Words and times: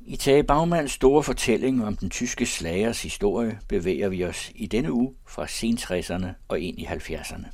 I 0.00 0.16
Tage 0.16 0.44
Baumans 0.44 0.92
store 0.92 1.22
fortælling 1.22 1.84
om 1.84 1.96
den 1.96 2.10
tyske 2.10 2.46
slagers 2.46 3.02
historie 3.02 3.58
bevæger 3.68 4.08
vi 4.08 4.24
os 4.24 4.52
i 4.54 4.66
denne 4.66 4.92
uge 4.92 5.14
fra 5.28 5.46
sen 5.46 5.78
60'erne 5.80 6.26
og 6.48 6.60
ind 6.60 6.78
i 6.78 6.84
70'erne. 6.84 7.46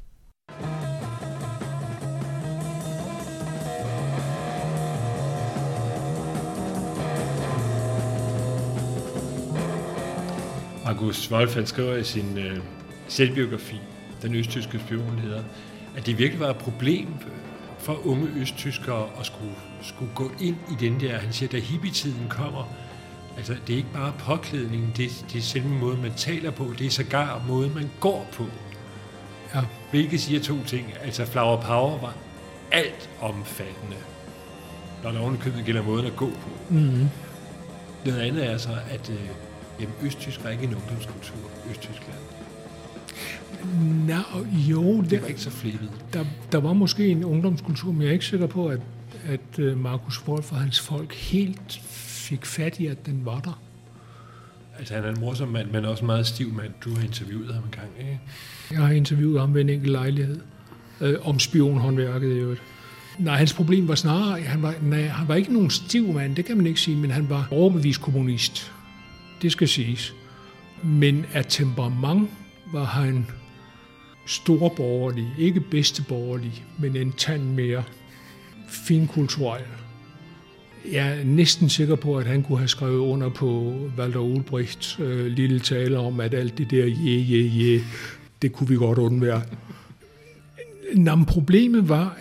August 10.84 11.32
Wolf 11.32 11.54
han 11.54 11.66
skriver 11.66 11.96
i 11.96 12.04
sin 12.04 12.38
øh, 12.38 12.58
selvbiografi, 13.08 13.76
Den 14.22 14.34
østtyske 14.34 14.78
spion 14.78 15.18
hedder, 15.18 15.42
at 15.96 16.06
det 16.06 16.18
virkelig 16.18 16.40
var 16.40 16.50
et 16.50 16.56
problem 16.56 17.08
for 17.80 18.06
unge 18.06 18.28
østtyskere 18.36 19.08
at 19.20 19.26
skulle, 19.26 19.54
skulle 19.82 20.10
gå 20.14 20.30
ind 20.40 20.56
i 20.70 20.74
den 20.80 21.00
der, 21.00 21.18
han 21.18 21.32
siger, 21.32 21.50
da 21.50 21.58
hippietiden 21.58 22.26
kommer, 22.28 22.68
altså 23.36 23.56
det 23.66 23.72
er 23.72 23.76
ikke 23.76 23.92
bare 23.92 24.12
påklædningen, 24.18 24.92
det, 24.96 25.24
det 25.32 25.38
er 25.38 25.42
selve 25.42 25.68
måde, 25.68 25.96
man 25.96 26.12
taler 26.16 26.50
på, 26.50 26.72
det 26.78 26.86
er 26.86 26.90
sågar 26.90 27.42
måde, 27.48 27.70
man 27.70 27.90
går 28.00 28.26
på. 28.32 28.44
Ja. 29.54 29.60
Hvilket 29.90 30.20
siger 30.20 30.40
to 30.40 30.64
ting. 30.66 30.92
Altså 31.02 31.24
Flower 31.26 31.62
Power 31.62 32.00
var 32.00 32.14
alt 32.72 33.10
omfattende, 33.20 33.96
når 35.02 35.10
der 35.12 35.20
ovenikøbet 35.20 35.64
gælder 35.64 35.82
måden 35.82 36.06
at 36.06 36.16
gå 36.16 36.30
på. 36.30 36.48
Mm-hmm. 36.68 37.08
Noget 38.04 38.20
andet 38.20 38.46
er 38.46 38.58
så, 38.58 38.76
at 38.90 39.10
øh, 39.10 39.28
jamen, 39.80 39.94
Østtysk 40.02 40.44
var 40.44 40.50
ikke 40.50 40.64
en 40.64 40.74
ungdomskultur, 40.74 41.50
Østtyskland. 41.70 42.18
Nå, 44.06 44.46
jo, 44.52 45.00
det 45.02 45.22
var 45.22 45.28
ikke 45.28 45.40
så 45.40 45.50
flippet. 45.50 45.90
Der, 46.12 46.24
der 46.52 46.58
var 46.58 46.72
måske 46.72 47.08
en 47.08 47.24
ungdomskultur, 47.24 47.92
men 47.92 48.02
jeg 48.02 48.08
er 48.08 48.12
ikke 48.12 48.24
sikker 48.24 48.46
på, 48.46 48.66
at, 48.66 48.80
at 49.24 49.58
øh, 49.58 49.78
Markus 49.78 50.28
Wolf 50.28 50.52
og 50.52 50.58
hans 50.58 50.80
folk 50.80 51.14
helt 51.14 51.80
fik 51.90 52.46
fat 52.46 52.78
i, 52.78 52.86
at 52.86 53.06
den 53.06 53.24
var 53.24 53.40
der. 53.40 53.60
Altså 54.78 54.94
han 54.94 55.04
er 55.04 55.08
en 55.08 55.20
morsom 55.20 55.48
mand, 55.48 55.70
men 55.70 55.84
også 55.84 56.02
en 56.02 56.06
meget 56.06 56.26
stiv 56.26 56.52
mand. 56.52 56.72
Du 56.84 56.94
har 56.94 57.02
interviewet 57.02 57.54
ham 57.54 57.64
en 57.64 57.70
gang, 57.70 57.88
ikke? 57.98 58.20
Jeg 58.70 58.78
har 58.78 58.90
interviewet 58.90 59.40
ham 59.40 59.54
ved 59.54 59.60
en 59.60 59.68
enkelt 59.68 59.92
lejlighed. 59.92 60.40
Øh, 61.00 61.16
om 61.22 61.38
spionhåndværket 61.38 62.28
i 62.28 62.38
øvrigt. 62.38 62.62
Nej, 63.18 63.36
hans 63.36 63.52
problem 63.52 63.88
var 63.88 63.94
snarere, 63.94 64.40
han 64.42 64.62
var, 64.62 64.74
nej, 64.82 65.02
han 65.02 65.28
var 65.28 65.34
ikke 65.34 65.52
nogen 65.52 65.70
stiv 65.70 66.12
mand, 66.12 66.36
det 66.36 66.44
kan 66.44 66.56
man 66.56 66.66
ikke 66.66 66.80
sige, 66.80 66.96
men 66.96 67.10
han 67.10 67.28
var 67.28 67.48
overbevist 67.50 68.00
kommunist. 68.00 68.72
Det 69.42 69.52
skal 69.52 69.68
siges. 69.68 70.14
Men 70.82 71.26
af 71.32 71.44
temperament 71.48 72.30
var 72.72 72.84
han 72.84 73.26
storborgerlig, 74.26 75.26
ikke 75.38 75.60
bedsteborgerlig, 75.60 76.64
men 76.78 76.96
en 76.96 77.12
tand 77.12 77.42
mere 77.42 77.84
finkulturel. 78.68 79.64
Jeg 80.92 81.18
er 81.18 81.24
næsten 81.24 81.68
sikker 81.68 81.96
på, 81.96 82.18
at 82.18 82.26
han 82.26 82.42
kunne 82.42 82.58
have 82.58 82.68
skrevet 82.68 82.98
under 82.98 83.28
på 83.28 83.76
Walter 83.98 84.20
Ulbrichts 84.20 84.98
øh, 85.00 85.26
lille 85.26 85.60
tale 85.60 85.98
om, 85.98 86.20
at 86.20 86.34
alt 86.34 86.58
det 86.58 86.70
der 86.70 86.86
je, 86.86 87.20
je, 87.20 87.48
je, 87.48 87.80
det 88.42 88.52
kunne 88.52 88.68
vi 88.68 88.76
godt 88.76 88.98
undvære. 88.98 89.42
Nå, 90.94 91.24
problemet 91.24 91.88
var, 91.88 92.18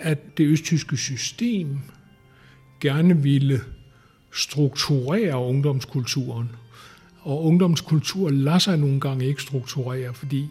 at 0.00 0.38
det 0.38 0.44
østtyske 0.44 0.96
system 0.96 1.78
gerne 2.80 3.22
ville 3.22 3.60
strukturere 4.32 5.36
ungdomskulturen. 5.36 6.50
Og 7.22 7.44
ungdomskultur 7.44 8.30
lader 8.30 8.58
sig 8.58 8.78
nogle 8.78 9.00
gange 9.00 9.26
ikke 9.26 9.42
strukturere, 9.42 10.14
fordi 10.14 10.46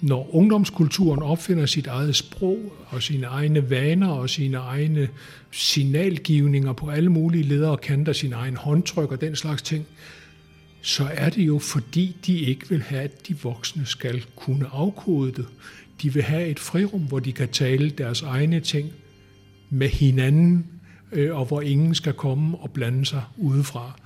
når 0.00 0.34
ungdomskulturen 0.34 1.22
opfinder 1.22 1.66
sit 1.66 1.86
eget 1.86 2.16
sprog 2.16 2.72
og 2.88 3.02
sine 3.02 3.26
egne 3.26 3.70
vaner 3.70 4.08
og 4.08 4.30
sine 4.30 4.56
egne 4.56 5.08
signalgivninger 5.50 6.72
på 6.72 6.88
alle 6.88 7.12
mulige 7.12 7.42
ledere 7.42 7.70
og 7.70 7.80
kanter, 7.80 8.12
sin 8.12 8.32
egen 8.32 8.56
håndtryk 8.56 9.12
og 9.12 9.20
den 9.20 9.36
slags 9.36 9.62
ting, 9.62 9.86
så 10.82 11.08
er 11.12 11.30
det 11.30 11.46
jo 11.46 11.58
fordi, 11.58 12.16
de 12.26 12.38
ikke 12.38 12.68
vil 12.68 12.82
have, 12.82 13.02
at 13.02 13.28
de 13.28 13.36
voksne 13.42 13.86
skal 13.86 14.24
kunne 14.36 14.66
afkode 14.72 15.32
det. 15.32 15.46
De 16.02 16.12
vil 16.12 16.22
have 16.22 16.46
et 16.46 16.58
frirum, 16.58 17.00
hvor 17.00 17.18
de 17.18 17.32
kan 17.32 17.48
tale 17.48 17.90
deres 17.90 18.22
egne 18.22 18.60
ting 18.60 18.90
med 19.70 19.88
hinanden, 19.88 20.66
øh, 21.12 21.36
og 21.36 21.44
hvor 21.46 21.60
ingen 21.60 21.94
skal 21.94 22.12
komme 22.12 22.58
og 22.58 22.70
blande 22.70 23.06
sig 23.06 23.22
udefra. 23.36 24.00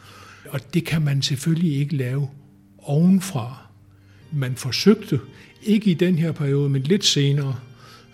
Og 0.49 0.75
det 0.75 0.85
kan 0.85 1.03
man 1.03 1.23
selvfølgelig 1.23 1.77
ikke 1.77 1.97
lave 1.97 2.29
ovenfra. 2.79 3.67
Man 4.33 4.57
forsøgte 4.57 5.21
ikke 5.63 5.91
i 5.91 5.95
den 5.95 6.19
her 6.19 6.33
periode, 6.33 6.69
men 6.69 6.83
lidt 6.83 7.05
senere, 7.05 7.55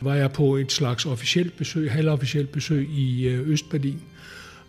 var 0.00 0.14
jeg 0.14 0.32
på 0.32 0.56
et 0.56 0.72
slags 0.72 1.06
officielt 1.06 1.56
besøg, 1.56 1.92
halvofficielt 1.92 2.52
besøg 2.52 2.90
i 2.90 3.28
øh, 3.28 3.48
Østberlin, 3.48 4.00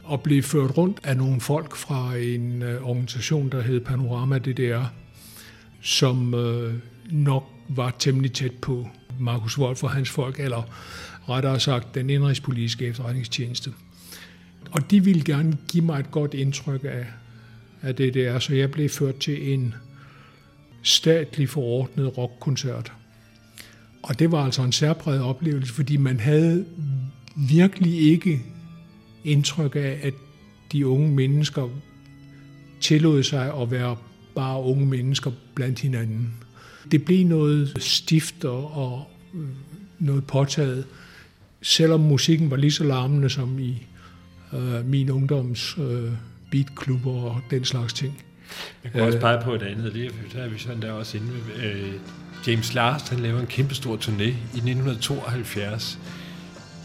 og 0.04 0.22
blev 0.22 0.44
ført 0.44 0.78
rundt 0.78 1.00
af 1.04 1.18
nogle 1.18 1.42
folk 1.42 1.76
fra 1.76 2.16
en 2.16 2.62
øh, 2.62 2.84
organisation, 2.84 3.50
der 3.50 3.62
hed 3.62 3.80
Panorama 3.80 4.38
DDR, 4.38 4.86
som 5.82 6.34
øh, 6.34 6.74
nok 7.12 7.44
var 7.70 7.96
temmelig 8.00 8.32
tæt 8.32 8.52
på 8.52 8.88
Markus 9.20 9.58
Wolf 9.58 9.84
og 9.84 9.92
hans 9.92 10.10
folk, 10.10 10.40
eller 10.40 10.64
rettere 11.30 11.60
sagt 11.60 11.96
den 11.96 12.10
indrigspolitiske 12.10 12.88
efterretningstjeneste. 12.88 13.74
Og 14.72 14.92
de 14.92 15.04
ville 15.04 15.24
gerne 15.24 15.58
give 15.72 15.86
mig 15.86 16.00
et 16.00 16.12
godt 16.12 16.34
indtryk 16.34 16.84
af, 16.84 17.06
af 17.86 17.96
det 17.96 18.44
så 18.44 18.54
jeg 18.54 18.72
blev 18.72 18.90
ført 18.90 19.16
til 19.16 19.54
en 19.54 19.74
statlig 20.84 21.50
forordnet 21.50 22.18
rockkoncert. 22.18 22.92
Og 24.04 24.20
det 24.20 24.32
var 24.32 24.46
altså 24.46 24.62
en 24.62 24.72
særpræget 24.72 25.22
oplevelse, 25.22 25.74
fordi 25.74 25.98
man 25.98 26.20
havde 26.20 26.66
virkelig 27.36 28.00
ikke 28.00 28.42
indtryk 29.24 29.76
af, 29.76 30.00
at 30.04 30.14
de 30.72 30.88
unge 30.88 31.16
mennesker 31.16 31.70
tillod 32.82 33.24
sig 33.24 33.62
at 33.62 33.72
være 33.72 33.98
bare 34.36 34.62
unge 34.62 34.86
mennesker 34.86 35.32
blandt 35.56 35.80
hinanden. 35.80 36.34
Det 36.92 37.06
blev 37.06 37.28
noget 37.28 37.74
stift 37.80 38.46
og 38.46 39.08
noget 40.00 40.28
påtaget, 40.28 40.86
selvom 41.62 42.00
musikken 42.00 42.52
var 42.52 42.58
lige 42.58 42.72
så 42.72 42.84
larmende 42.84 43.30
som 43.30 43.60
i 43.60 43.88
øh, 44.54 44.86
min 44.86 45.10
ungdoms 45.10 45.78
øh, 45.78 46.12
beatklubber 46.56 47.12
og 47.12 47.42
den 47.50 47.66
slags 47.66 47.94
ting. 47.94 48.24
Jeg 48.84 48.92
kan 48.92 49.02
også 49.02 49.20
pege 49.20 49.44
på 49.44 49.54
et 49.54 49.62
andet, 49.62 49.94
det 49.94 50.12
er 50.36 50.48
vi 50.48 50.60
sådan 50.60 50.82
der 50.82 50.92
også 50.92 51.18
inde 51.18 51.28
ved. 51.34 51.64
Øh, 51.64 51.94
James 52.48 52.74
Last, 52.74 53.10
han 53.10 53.20
laver 53.20 53.40
en 53.40 53.48
kæmpestor 53.48 53.96
turné 53.98 54.24
i 54.24 54.58
1972 54.58 56.00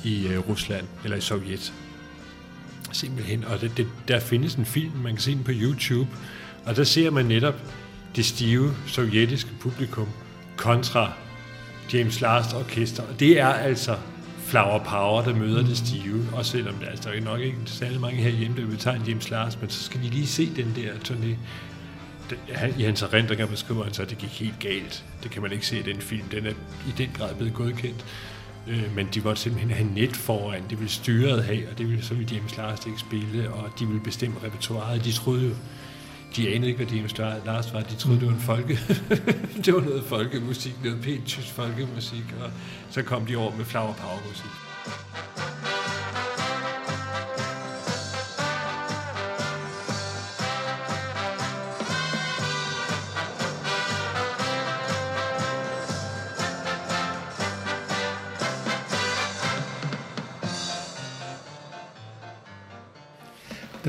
i 0.04 0.26
øh, 0.26 0.48
Rusland, 0.48 0.86
eller 1.04 1.16
i 1.16 1.20
Sovjet. 1.20 1.72
Simpelthen, 2.92 3.44
og 3.44 3.60
det, 3.60 3.76
det, 3.76 3.86
der 4.08 4.20
findes 4.20 4.54
en 4.54 4.64
film, 4.64 4.92
man 5.02 5.12
kan 5.12 5.20
se 5.20 5.34
den 5.34 5.44
på 5.44 5.52
YouTube, 5.54 6.10
og 6.66 6.76
der 6.76 6.84
ser 6.84 7.10
man 7.10 7.24
netop 7.26 7.54
det 8.16 8.24
stive 8.24 8.74
sovjetiske 8.86 9.50
publikum 9.60 10.08
kontra 10.56 11.12
James 11.92 12.20
Last 12.20 12.54
orkester, 12.54 13.02
og 13.02 13.20
det 13.20 13.40
er 13.40 13.48
altså 13.48 13.96
Flower 14.50 14.78
Power, 14.78 15.22
der 15.22 15.34
møder 15.34 15.62
det 15.62 15.76
stive, 15.76 16.26
og 16.32 16.46
selvom 16.46 16.74
der, 16.74 16.86
altså, 16.86 17.10
der 17.10 17.16
er 17.16 17.20
nok 17.20 17.40
ikke 17.40 17.56
særlig 17.66 18.00
mange 18.00 18.16
herhjemme, 18.16 18.56
der 18.60 18.66
vil 18.66 18.78
tage 18.78 18.96
en 18.96 19.02
James 19.02 19.30
Lars, 19.30 19.60
men 19.60 19.70
så 19.70 19.84
skal 19.84 20.02
de 20.02 20.08
lige 20.08 20.26
se 20.26 20.50
den 20.56 20.72
der 20.76 20.92
turné. 20.92 21.36
I 22.78 22.82
hans 22.82 23.02
erindringer 23.02 23.46
beskriver 23.46 23.84
han 23.84 23.94
så, 23.94 24.02
at 24.02 24.10
det 24.10 24.18
gik 24.18 24.40
helt 24.40 24.58
galt. 24.60 25.04
Det 25.22 25.30
kan 25.30 25.42
man 25.42 25.52
ikke 25.52 25.66
se 25.66 25.78
i 25.78 25.82
den 25.82 26.00
film. 26.00 26.28
Den 26.28 26.46
er 26.46 26.50
i 26.88 26.92
den 26.98 27.10
grad 27.14 27.34
blevet 27.34 27.54
godkendt. 27.54 28.04
Øh, 28.68 28.94
men 28.94 29.08
de 29.14 29.24
var 29.24 29.34
simpelthen 29.34 29.70
have 29.70 29.90
net 29.94 30.16
foran. 30.16 30.62
Det 30.70 30.78
ville 30.78 30.92
styret 30.92 31.44
have, 31.44 31.68
og 31.70 31.78
det 31.78 31.88
ville 31.88 32.04
så 32.04 32.14
ville 32.14 32.34
James 32.34 32.56
Lars 32.56 32.86
ikke 32.86 32.98
spille, 32.98 33.50
og 33.52 33.70
de 33.78 33.86
ville 33.86 34.02
bestemme 34.02 34.36
repertoireet. 34.44 35.04
De 35.04 35.12
troede 35.12 35.46
jo, 35.46 35.54
de 36.36 36.54
anede 36.54 36.66
ikke, 36.66 36.84
hvad 36.84 36.96
James 36.96 37.18
Lars 37.18 37.74
var. 37.74 37.80
De 37.80 37.94
troede, 37.94 38.20
det 38.20 38.28
var 38.28 38.34
en 38.34 38.40
folke. 38.40 38.78
det 39.64 39.74
var 39.74 39.80
noget 39.80 40.04
folkemusik, 40.04 40.84
noget 40.84 41.00
pænt 41.02 41.26
tysk 41.26 41.48
folkemusik, 41.48 42.24
og 42.44 42.50
så 42.90 43.02
kom 43.02 43.26
de 43.26 43.36
over 43.36 43.56
med 43.56 43.64
flower 43.64 43.94
power 43.94 44.28
musik. 44.28 44.69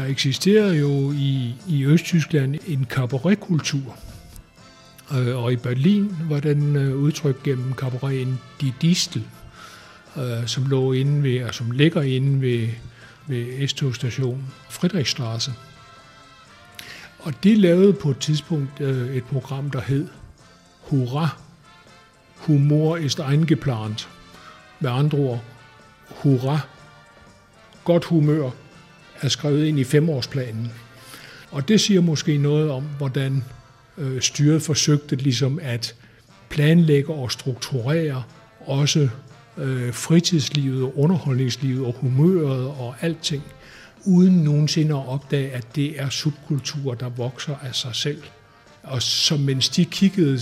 Der 0.01 0.07
eksisterer 0.07 0.73
jo 0.73 1.11
i, 1.11 1.55
i 1.67 1.85
Østtyskland 1.85 2.55
en 2.67 2.85
kabaretkultur, 2.85 3.97
øh, 5.13 5.43
og 5.43 5.53
i 5.53 5.55
Berlin 5.55 6.15
var 6.29 6.39
den 6.39 6.75
udtryk 6.75 6.95
udtrykt 6.95 7.43
gennem 7.43 7.73
kabareten 7.73 8.39
Die 8.61 8.73
Distel, 8.81 9.23
øh, 10.17 10.47
som 10.47 10.65
lå 10.65 10.93
inde 10.93 11.23
ved, 11.23 11.43
og 11.43 11.53
som 11.53 11.71
ligger 11.71 12.01
inde 12.01 12.41
ved, 12.41 12.67
ved 13.27 13.67
S-togstationen 13.67 14.45
Friedrichstraße. 14.69 15.51
Og 17.19 17.43
de 17.43 17.55
lavede 17.55 17.93
på 17.93 18.09
et 18.09 18.19
tidspunkt 18.19 18.81
et 18.81 19.23
program, 19.23 19.69
der 19.69 19.81
hed 19.81 20.07
Hurra, 20.81 21.29
Humor 22.35 22.97
ist 22.97 23.19
eingeplant. 23.19 24.09
Med 24.79 24.91
andre 24.91 25.17
ord, 25.17 25.43
hurra, 26.09 26.59
godt 27.83 28.05
humør 28.05 28.51
er 29.21 29.27
skrevet 29.27 29.65
ind 29.65 29.79
i 29.79 29.83
femårsplanen. 29.83 30.71
Og 31.51 31.67
det 31.67 31.81
siger 31.81 32.01
måske 32.01 32.37
noget 32.37 32.71
om, 32.71 32.83
hvordan 32.97 33.43
øh, 33.97 34.21
styret 34.21 34.61
forsøgte 34.61 35.15
ligesom 35.15 35.59
at 35.61 35.95
planlægge 36.49 37.13
og 37.13 37.31
strukturere 37.31 38.23
også 38.59 39.09
øh, 39.57 39.93
fritidslivet 39.93 40.83
og 40.83 40.99
underholdningslivet 40.99 41.85
og 41.85 41.95
humøret 41.99 42.67
og 42.67 42.95
alting, 43.01 43.43
uden 44.05 44.43
nogensinde 44.43 44.95
at 44.95 45.07
opdage, 45.07 45.51
at 45.51 45.75
det 45.75 45.99
er 46.01 46.09
subkulturer, 46.09 46.95
der 46.95 47.09
vokser 47.09 47.55
af 47.63 47.75
sig 47.75 47.95
selv. 47.95 48.21
Og 48.83 49.01
så 49.01 49.37
mens 49.37 49.69
de 49.69 49.85
kiggede 49.85 50.39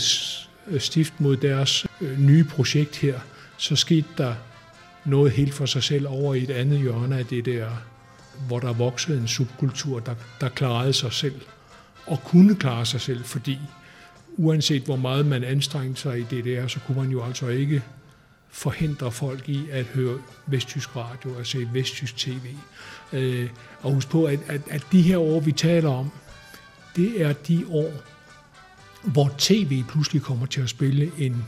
øh, 0.67 0.81
stift 0.81 1.13
mod 1.19 1.37
deres 1.37 1.85
øh, 2.01 2.19
nye 2.19 2.43
projekt 2.43 2.95
her, 2.95 3.19
så 3.57 3.75
skete 3.75 4.07
der 4.17 4.33
noget 5.05 5.31
helt 5.31 5.53
for 5.53 5.65
sig 5.65 5.83
selv 5.83 6.07
over 6.07 6.35
i 6.35 6.43
et 6.43 6.49
andet 6.49 6.79
hjørne 6.79 7.17
af 7.17 7.25
det 7.25 7.45
der, 7.45 7.69
hvor 8.47 8.59
der 8.59 8.73
voksede 8.73 9.17
en 9.17 9.27
subkultur, 9.27 9.99
der, 9.99 10.15
der 10.41 10.49
klarede 10.49 10.93
sig 10.93 11.13
selv 11.13 11.41
og 12.07 12.23
kunne 12.23 12.55
klare 12.55 12.85
sig 12.85 13.01
selv, 13.01 13.23
fordi 13.23 13.59
uanset 14.37 14.83
hvor 14.83 14.95
meget 14.95 15.25
man 15.25 15.43
anstrengte 15.43 16.01
sig 16.01 16.19
i 16.19 16.25
det 16.29 16.45
der, 16.45 16.67
så 16.67 16.79
kunne 16.79 17.01
man 17.01 17.09
jo 17.09 17.23
altså 17.23 17.47
ikke 17.47 17.83
forhindre 18.49 19.11
folk 19.11 19.49
i 19.49 19.69
at 19.71 19.85
høre 19.85 20.17
vesttysk 20.47 20.95
radio 20.95 21.37
og 21.37 21.45
se 21.45 21.67
vesttysk 21.73 22.17
tv. 22.17 22.55
Øh, 23.13 23.49
og 23.81 23.93
husk 23.93 24.09
på, 24.09 24.25
at, 24.25 24.39
at, 24.47 24.61
at 24.69 24.85
de 24.91 25.01
her 25.01 25.17
år, 25.17 25.39
vi 25.39 25.51
taler 25.51 25.89
om, 25.89 26.11
det 26.95 27.21
er 27.21 27.33
de 27.33 27.65
år, 27.69 27.91
hvor 29.03 29.31
tv 29.37 29.83
pludselig 29.83 30.21
kommer 30.21 30.45
til 30.45 30.61
at 30.61 30.69
spille 30.69 31.11
en 31.17 31.45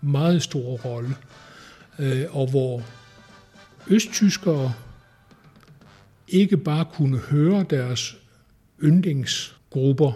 meget 0.00 0.42
stor 0.42 0.76
rolle, 0.76 1.16
øh, 1.98 2.24
og 2.30 2.50
hvor 2.50 2.82
østtyskere 3.86 4.72
ikke 6.28 6.56
bare 6.56 6.84
kunne 6.84 7.18
høre 7.18 7.64
deres 7.70 8.16
yndlingsgrupper, 8.82 10.12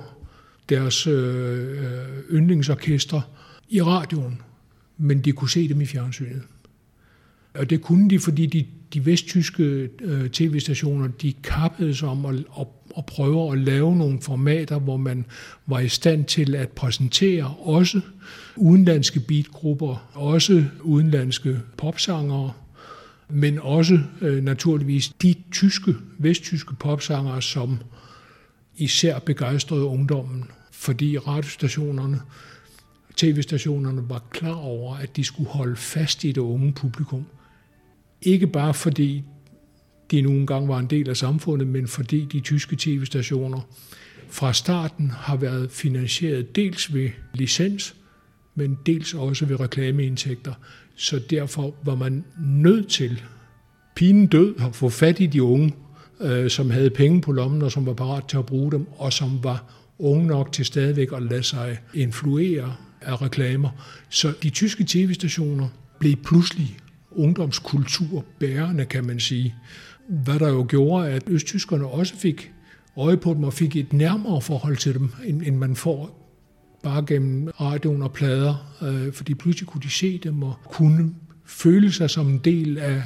deres 0.68 1.06
øh, 1.06 1.84
øh, 1.84 2.36
yndlingsorkestre 2.36 3.22
i 3.68 3.82
radioen, 3.82 4.40
men 4.98 5.20
de 5.20 5.32
kunne 5.32 5.50
se 5.50 5.68
dem 5.68 5.80
i 5.80 5.86
fjernsynet. 5.86 6.42
Og 7.54 7.70
det 7.70 7.82
kunne 7.82 8.10
de, 8.10 8.18
fordi 8.18 8.46
de, 8.46 8.66
de 8.94 9.06
vesttyske 9.06 9.90
øh, 10.00 10.30
tv-stationer, 10.30 11.08
de 11.08 11.32
kappede 11.32 11.94
sig 11.94 12.08
om 12.08 12.26
at, 12.26 12.34
at, 12.34 12.66
at 12.96 13.06
prøve 13.06 13.52
at 13.52 13.58
lave 13.58 13.96
nogle 13.96 14.20
formater, 14.20 14.78
hvor 14.78 14.96
man 14.96 15.24
var 15.66 15.78
i 15.78 15.88
stand 15.88 16.24
til 16.24 16.54
at 16.54 16.68
præsentere 16.68 17.54
også 17.58 18.00
udenlandske 18.56 19.20
beatgrupper, 19.20 20.10
også 20.14 20.64
udenlandske 20.82 21.60
popsangere, 21.76 22.52
men 23.32 23.58
også 23.58 23.98
øh, 24.20 24.44
naturligvis 24.44 25.08
de 25.22 25.34
tyske, 25.52 25.94
vesttyske 26.18 26.74
popsangere, 26.74 27.42
som 27.42 27.78
især 28.76 29.18
begejstrede 29.18 29.84
ungdommen, 29.84 30.44
fordi 30.72 31.18
radiostationerne, 31.18 32.20
tv-stationerne 33.16 34.08
var 34.08 34.22
klar 34.30 34.54
over, 34.54 34.96
at 34.96 35.16
de 35.16 35.24
skulle 35.24 35.50
holde 35.50 35.76
fast 35.76 36.24
i 36.24 36.32
det 36.32 36.40
unge 36.40 36.72
publikum. 36.72 37.26
Ikke 38.22 38.46
bare 38.46 38.74
fordi 38.74 39.24
de 40.10 40.22
nogle 40.22 40.46
gange 40.46 40.68
var 40.68 40.78
en 40.78 40.86
del 40.86 41.08
af 41.08 41.16
samfundet, 41.16 41.68
men 41.68 41.88
fordi 41.88 42.24
de 42.32 42.40
tyske 42.40 42.76
tv-stationer 42.76 43.60
fra 44.28 44.52
starten 44.52 45.10
har 45.10 45.36
været 45.36 45.70
finansieret 45.70 46.56
dels 46.56 46.94
ved 46.94 47.10
licens, 47.34 47.94
men 48.54 48.78
dels 48.86 49.14
også 49.14 49.46
ved 49.46 49.60
reklameindtægter. 49.60 50.52
Så 50.96 51.20
derfor 51.30 51.74
var 51.84 51.94
man 51.94 52.24
nødt 52.40 52.88
til, 52.88 53.22
pinen 53.94 54.26
død, 54.26 54.54
at 54.58 54.76
få 54.76 54.88
fat 54.88 55.20
i 55.20 55.26
de 55.26 55.42
unge, 55.42 55.74
øh, 56.20 56.50
som 56.50 56.70
havde 56.70 56.90
penge 56.90 57.20
på 57.20 57.32
lommen 57.32 57.62
og 57.62 57.72
som 57.72 57.86
var 57.86 57.94
parat 57.94 58.24
til 58.24 58.36
at 58.36 58.46
bruge 58.46 58.72
dem, 58.72 58.86
og 58.98 59.12
som 59.12 59.44
var 59.44 59.64
unge 59.98 60.26
nok 60.26 60.52
til 60.52 60.64
stadigvæk 60.64 61.08
at 61.12 61.22
lade 61.22 61.42
sig 61.42 61.78
influere 61.94 62.76
af 63.00 63.22
reklamer. 63.22 63.70
Så 64.08 64.32
de 64.42 64.50
tyske 64.50 64.84
tv-stationer 64.88 65.68
blev 65.98 66.16
pludselig 66.16 66.78
ungdomskultur 67.10 68.24
bærende, 68.38 68.84
kan 68.84 69.06
man 69.06 69.20
sige. 69.20 69.54
Hvad 70.08 70.38
der 70.38 70.48
jo 70.48 70.66
gjorde, 70.68 71.10
at 71.10 71.22
østtyskerne 71.26 71.86
også 71.86 72.16
fik 72.16 72.52
øje 72.96 73.16
på 73.16 73.34
dem 73.34 73.44
og 73.44 73.52
fik 73.52 73.76
et 73.76 73.92
nærmere 73.92 74.40
forhold 74.40 74.76
til 74.76 74.94
dem, 74.94 75.08
end 75.24 75.56
man 75.56 75.76
får 75.76 76.20
bare 76.82 77.04
gennem 77.06 77.48
radioen 77.60 78.02
og 78.02 78.12
plader, 78.12 78.76
øh, 78.82 79.12
fordi 79.12 79.34
pludselig 79.34 79.68
kunne 79.68 79.82
de 79.82 79.90
se 79.90 80.18
dem 80.18 80.42
og 80.42 80.58
kunne 80.64 81.14
føle 81.44 81.92
sig 81.92 82.10
som 82.10 82.28
en 82.28 82.38
del 82.38 82.78
af, 82.78 83.02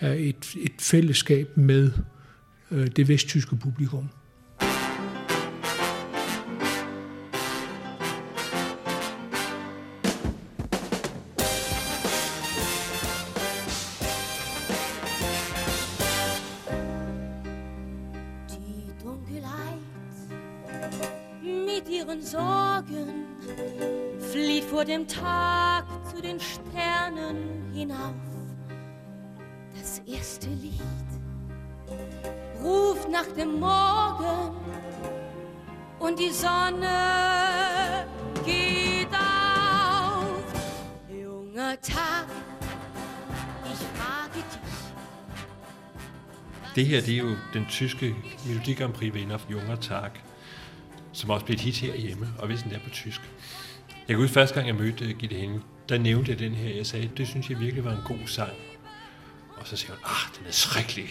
af 0.00 0.16
et, 0.18 0.54
et 0.60 0.72
fællesskab 0.78 1.56
med 1.56 1.90
øh, 2.70 2.86
det 2.86 3.08
vesttyske 3.08 3.56
publikum. 3.56 4.08
Tag 25.10 25.84
zu 26.08 26.22
den 26.22 26.38
Sternen 26.38 27.70
hinauf. 27.72 28.14
Das 29.78 30.00
erste 30.06 30.48
Lied 30.48 30.80
ruft 32.62 33.08
nach 33.08 33.26
dem 33.36 33.58
Morgen 33.58 34.54
und 35.98 36.18
die 36.18 36.30
Sonne 36.30 38.06
geht 38.44 39.08
auf. 39.12 40.42
Junger 41.08 41.80
Tag, 41.80 42.26
ich 43.64 43.80
frage 43.98 44.44
dich. 44.50 44.60
Det 46.74 46.84
her 46.84 47.02
det 47.02 47.14
er 47.18 47.24
jo 47.24 47.36
den 47.52 47.66
tyske 47.66 48.14
Melodi 48.44 48.74
Grand 48.74 48.94
Prix 48.94 49.12
vinder 49.14 49.40
Junger 49.48 49.80
Tag, 49.80 50.12
som 51.20 51.30
også 51.30 51.46
blev 51.46 51.54
et 51.54 51.60
hit 51.60 51.76
herhjemme, 51.76 52.28
og 52.38 52.46
hvis 52.46 52.62
den 52.62 52.72
er 52.72 52.78
på 52.84 52.90
tysk. 52.90 53.20
Jeg 53.90 54.16
kan 54.16 54.16
huske 54.16 54.32
første 54.32 54.54
gang, 54.54 54.66
jeg 54.66 54.74
mødte 54.74 55.12
Gitte 55.12 55.36
Henning, 55.36 55.64
der 55.88 55.98
nævnte 55.98 56.30
jeg 56.30 56.38
den 56.38 56.52
her. 56.52 56.74
Jeg 56.76 56.86
sagde, 56.86 57.10
det 57.16 57.28
synes 57.28 57.50
jeg 57.50 57.60
virkelig 57.60 57.84
var 57.84 57.92
en 57.92 58.02
god 58.04 58.26
sang. 58.26 58.52
Og 59.56 59.66
så 59.66 59.76
siger 59.76 59.92
hun, 59.92 59.98
ah, 60.04 60.38
den 60.38 60.46
er 60.46 60.52
skrækkelig. 60.52 61.06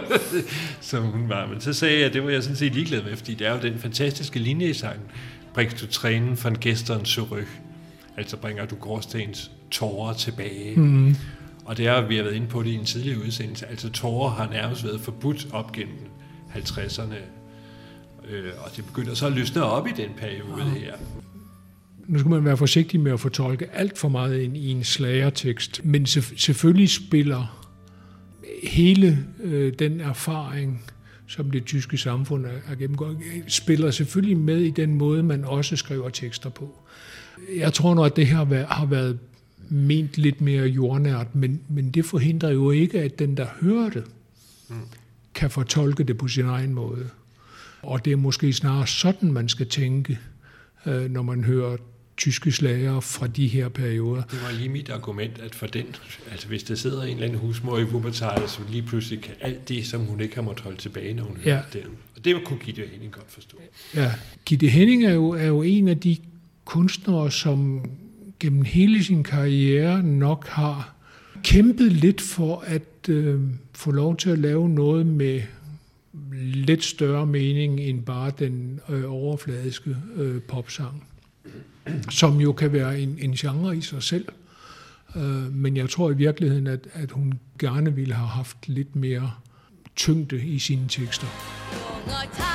Som 0.80 1.02
hun 1.02 1.28
var. 1.28 1.46
Men 1.46 1.60
så 1.60 1.72
sagde 1.72 2.00
jeg, 2.00 2.12
det 2.12 2.24
var 2.24 2.30
jeg 2.30 2.42
sådan 2.42 2.56
set 2.56 2.74
ligeglad 2.74 3.02
med, 3.02 3.16
fordi 3.16 3.34
det 3.34 3.46
er 3.46 3.54
jo 3.54 3.60
den 3.62 3.78
fantastiske 3.78 4.38
linje 4.38 4.66
i 4.66 4.74
sangen. 4.74 5.06
Bringst 5.54 5.80
du 5.80 5.86
trænen 5.86 6.38
von 6.44 6.56
gestern 6.60 7.00
zurück. 7.00 7.48
Altså 8.16 8.36
bringer 8.36 8.66
du 8.66 8.74
gårdsdagens 8.74 9.50
tårer 9.70 10.14
tilbage. 10.14 10.76
Mm. 10.76 11.16
Og 11.64 11.76
det 11.76 11.86
er, 11.86 12.00
vi 12.00 12.16
har 12.16 12.22
været 12.22 12.34
inde 12.34 12.46
på 12.46 12.62
det 12.62 12.70
i 12.70 12.74
en 12.74 12.84
tidligere 12.84 13.18
udsendelse, 13.18 13.66
altså 13.66 13.90
tårer 13.90 14.30
har 14.30 14.50
nærmest 14.50 14.84
været 14.84 15.00
forbudt 15.00 15.46
op 15.52 15.72
gennem 15.72 15.98
50'erne. 16.54 17.14
Øh, 18.30 18.52
og 18.58 18.76
det 18.76 18.84
begynder 18.84 19.14
så 19.14 19.26
at 19.26 19.32
løsne 19.32 19.62
op 19.62 19.86
i 19.86 19.92
den 19.96 20.10
periode 20.16 20.62
her 20.62 20.94
nu 22.06 22.18
skal 22.18 22.30
man 22.30 22.44
være 22.44 22.56
forsigtig 22.56 23.00
med 23.00 23.12
at 23.12 23.20
fortolke 23.20 23.70
alt 23.72 23.98
for 23.98 24.08
meget 24.08 24.40
ind 24.40 24.56
i 24.56 24.70
en 24.70 24.84
slagertekst, 24.84 25.84
men 25.84 26.06
selvfølgelig 26.36 26.90
spiller 26.90 27.68
hele 28.62 29.26
øh, 29.42 29.72
den 29.78 30.00
erfaring, 30.00 30.84
som 31.26 31.50
det 31.50 31.64
tyske 31.64 31.98
samfund 31.98 32.46
er 32.46 32.74
gennemgået, 32.74 33.18
spiller 33.46 33.90
selvfølgelig 33.90 34.36
med 34.36 34.60
i 34.60 34.70
den 34.70 34.94
måde, 34.94 35.22
man 35.22 35.44
også 35.44 35.76
skriver 35.76 36.08
tekster 36.08 36.50
på. 36.50 36.74
Jeg 37.56 37.72
tror 37.72 37.94
nu, 37.94 38.04
at 38.04 38.16
det 38.16 38.26
her 38.26 38.66
har 38.66 38.86
været 38.86 39.18
ment 39.68 40.18
lidt 40.18 40.40
mere 40.40 40.66
jordnært, 40.66 41.34
men, 41.34 41.60
men 41.68 41.90
det 41.90 42.04
forhindrer 42.04 42.50
jo 42.50 42.70
ikke, 42.70 43.00
at 43.00 43.18
den, 43.18 43.36
der 43.36 43.46
hører 43.60 43.90
det, 43.90 44.04
kan 45.34 45.50
fortolke 45.50 46.04
det 46.04 46.18
på 46.18 46.28
sin 46.28 46.46
egen 46.46 46.74
måde. 46.74 47.08
Og 47.86 48.04
det 48.04 48.12
er 48.12 48.16
måske 48.16 48.52
snarere 48.52 48.86
sådan, 48.86 49.32
man 49.32 49.48
skal 49.48 49.68
tænke, 49.68 50.18
øh, 50.86 51.10
når 51.10 51.22
man 51.22 51.44
hører 51.44 51.76
tyske 52.16 52.52
slager 52.52 53.00
fra 53.00 53.26
de 53.26 53.46
her 53.48 53.68
perioder. 53.68 54.22
Det 54.22 54.42
var 54.42 54.58
lige 54.58 54.68
mit 54.68 54.90
argument, 54.90 55.38
at 55.38 55.54
for 55.54 55.66
den, 55.66 55.86
altså 56.30 56.48
hvis 56.48 56.62
der 56.62 56.74
sidder 56.74 57.02
en 57.02 57.08
eller 57.08 57.24
anden 57.24 57.38
husmor 57.38 57.78
i 57.78 57.84
Wuppertal, 57.84 58.48
så 58.48 58.60
lige 58.70 58.82
pludselig 58.82 59.20
kan 59.20 59.34
alt 59.40 59.68
det, 59.68 59.86
som 59.86 60.00
hun 60.00 60.20
ikke 60.20 60.34
har 60.34 60.42
måttet 60.42 60.64
holde 60.64 60.78
tilbage, 60.78 61.14
når 61.14 61.24
hun 61.24 61.36
ja. 61.44 61.50
hører 61.50 61.62
den. 61.72 61.82
Og 62.16 62.24
det 62.24 62.44
kunne 62.44 62.58
Gitte 62.58 62.82
Henning 62.92 63.12
godt 63.12 63.32
forstå. 63.32 63.56
Ja, 63.94 64.12
Gitte 64.46 64.66
Henning 64.66 65.04
er 65.04 65.12
jo, 65.12 65.28
er 65.28 65.46
jo 65.46 65.62
en 65.62 65.88
af 65.88 66.00
de 66.00 66.16
kunstnere, 66.64 67.30
som 67.30 67.90
gennem 68.40 68.62
hele 68.62 69.04
sin 69.04 69.22
karriere 69.22 70.02
nok 70.02 70.46
har 70.48 70.94
kæmpet 71.42 71.92
lidt 71.92 72.20
for 72.20 72.64
at 72.66 73.08
øh, 73.08 73.40
få 73.72 73.90
lov 73.90 74.16
til 74.16 74.30
at 74.30 74.38
lave 74.38 74.68
noget 74.68 75.06
med 75.06 75.42
lidt 76.42 76.84
større 76.84 77.26
mening 77.26 77.80
end 77.80 78.02
bare 78.02 78.32
den 78.38 78.80
øh, 78.88 79.12
overfladiske 79.12 79.96
øh, 80.16 80.42
popsang 80.42 81.04
som 82.10 82.40
jo 82.40 82.52
kan 82.52 82.72
være 82.72 83.00
en, 83.00 83.18
en 83.20 83.32
genre 83.32 83.76
i 83.76 83.80
sig 83.80 84.02
selv. 84.02 84.28
Øh, 85.16 85.52
men 85.52 85.76
jeg 85.76 85.90
tror 85.90 86.10
i 86.10 86.14
virkeligheden, 86.14 86.66
at, 86.66 86.86
at 86.92 87.10
hun 87.10 87.40
gerne 87.58 87.94
ville 87.94 88.14
have 88.14 88.28
haft 88.28 88.68
lidt 88.68 88.96
mere 88.96 89.32
tyngde 89.96 90.44
i 90.46 90.58
sine 90.58 90.88
tekster. 90.88 91.26
Junger 92.06 92.53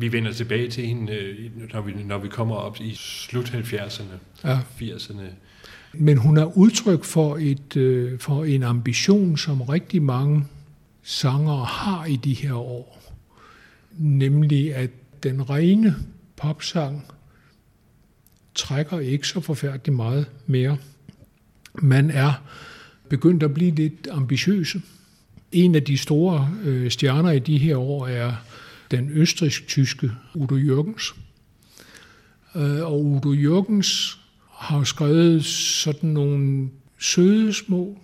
Vi 0.00 0.12
vender 0.12 0.32
tilbage 0.32 0.68
til 0.68 0.86
hende, 0.86 1.12
øh, 1.12 1.50
når 1.72 1.80
vi, 1.80 1.92
når 1.92 2.18
vi 2.18 2.28
kommer 2.28 2.56
op 2.56 2.80
i 2.80 2.94
slut 2.94 3.54
70'erne, 3.54 4.48
Ja. 4.48 4.60
80'erne. 4.78 5.22
Men 5.92 6.16
hun 6.16 6.36
er 6.36 6.56
udtryk 6.58 7.04
for, 7.04 7.36
et, 7.40 7.76
øh, 7.76 8.18
for 8.18 8.44
en 8.44 8.62
ambition, 8.62 9.36
som 9.36 9.60
rigtig 9.60 10.02
mange 10.02 10.44
sangere 11.02 11.64
har 11.64 12.04
i 12.04 12.16
de 12.16 12.34
her 12.34 12.54
år. 12.54 13.12
Nemlig 13.98 14.74
at 14.74 14.90
den 15.22 15.50
rene 15.50 15.96
popsang 16.36 17.04
trækker 18.54 18.98
ikke 18.98 19.28
så 19.28 19.40
forfærdeligt 19.40 19.96
meget 19.96 20.26
mere. 20.46 20.76
Man 21.74 22.10
er 22.10 22.32
begyndt 23.08 23.42
at 23.42 23.54
blive 23.54 23.74
lidt 23.74 24.08
ambitiøse. 24.10 24.82
En 25.52 25.74
af 25.74 25.82
de 25.82 25.98
store 25.98 26.50
øh, 26.64 26.90
stjerner 26.90 27.30
i 27.30 27.38
de 27.38 27.58
her 27.58 27.76
år 27.76 28.06
er 28.06 28.32
den 28.90 29.10
østrisk-tyske 29.10 30.10
Udo 30.34 30.56
Jürgens. 30.56 31.14
Øh, 32.54 32.86
og 32.86 33.04
Udo 33.04 33.34
Jürgens 33.34 34.18
har 34.50 34.84
skrevet 34.84 35.44
sådan 35.44 36.10
nogle 36.10 36.70
søde 36.98 37.52
små 37.54 37.98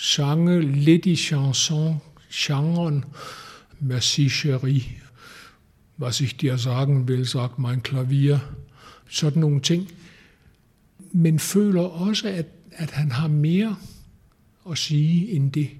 sange, 0.00 0.60
lidt 0.60 1.06
i 1.06 1.16
chanson-genren. 1.16 3.04
Merci 3.80 4.28
chérie, 4.28 4.82
was 5.98 6.20
ich 6.20 6.36
dir 6.36 6.56
sagen 6.56 7.08
will, 7.08 7.26
sagt 7.26 7.58
mein 7.58 7.82
Klavier. 7.82 8.38
Sådan 9.08 9.40
nogle 9.40 9.60
ting. 9.60 9.88
Men 11.12 11.38
føler 11.38 11.82
også, 11.82 12.28
at, 12.28 12.46
at 12.72 12.90
han 12.90 13.10
har 13.10 13.28
mere 13.28 13.76
at 14.70 14.78
sige 14.78 15.30
end 15.30 15.52
det. 15.52 15.70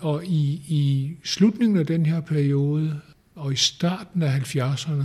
Og 0.00 0.24
i, 0.24 0.62
i 0.68 1.12
slutningen 1.24 1.78
af 1.78 1.86
den 1.86 2.06
her 2.06 2.20
periode, 2.20 3.00
og 3.34 3.52
i 3.52 3.56
starten 3.56 4.22
af 4.22 4.38
70'erne, 4.38 5.04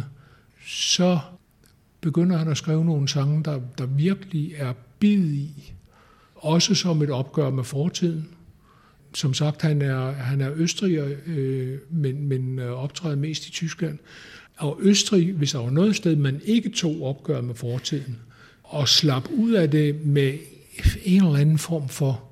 så 0.67 1.19
begynder 2.01 2.37
han 2.37 2.47
at 2.47 2.57
skrive 2.57 2.85
nogle 2.85 3.07
sange, 3.07 3.43
der, 3.43 3.59
der 3.77 3.85
virkelig 3.85 4.53
er 4.57 4.73
bid 4.99 5.33
i. 5.33 5.73
Også 6.35 6.75
som 6.75 7.01
et 7.01 7.09
opgør 7.09 7.49
med 7.49 7.63
fortiden. 7.63 8.27
Som 9.13 9.33
sagt, 9.33 9.61
han 9.61 9.81
er, 9.81 10.11
han 10.11 10.41
er 10.41 10.51
østriger, 10.55 11.09
øh, 11.25 11.77
men, 11.89 12.27
men 12.27 12.59
øh, 12.59 12.71
optræder 12.71 13.15
mest 13.15 13.47
i 13.47 13.51
Tyskland. 13.51 13.99
Og 14.57 14.77
Østrig, 14.81 15.33
hvis 15.33 15.51
der 15.51 15.59
var 15.59 15.69
noget 15.69 15.95
sted, 15.95 16.15
man 16.15 16.41
ikke 16.45 16.69
tog 16.69 17.03
opgør 17.03 17.41
med 17.41 17.55
fortiden, 17.55 18.17
og 18.63 18.87
slap 18.87 19.29
ud 19.29 19.51
af 19.51 19.71
det 19.71 20.05
med 20.05 20.37
en 21.03 21.23
eller 21.23 21.39
anden 21.39 21.57
form 21.57 21.89
for, 21.89 22.30